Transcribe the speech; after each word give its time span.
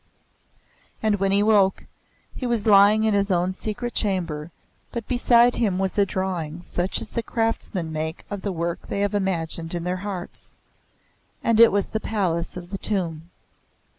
And 1.03 1.17
when 1.19 1.31
he 1.31 1.41
awoke, 1.41 1.85
he 2.33 2.47
was 2.47 2.65
lying 2.65 3.03
in 3.03 3.13
his 3.13 3.29
own 3.29 3.53
secret 3.53 3.93
chamber, 3.93 4.49
but 4.91 5.07
beside 5.07 5.53
him 5.53 5.77
was 5.77 5.95
a 5.95 6.07
drawing 6.07 6.63
such 6.63 7.01
as 7.01 7.11
the 7.11 7.21
craftsmen 7.21 7.91
make 7.91 8.25
of 8.27 8.41
the 8.41 8.51
work 8.51 8.87
they 8.87 9.01
have 9.01 9.13
imagined 9.13 9.75
in 9.75 9.83
their 9.83 9.97
hearts. 9.97 10.53
And 11.43 11.59
it 11.59 11.71
was 11.71 11.85
the 11.89 11.99
Palace 11.99 12.57
of 12.57 12.71
the 12.71 12.79
Tomb. 12.79 13.29